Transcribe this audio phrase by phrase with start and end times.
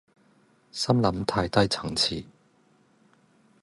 [0.71, 2.25] 心諗太低層次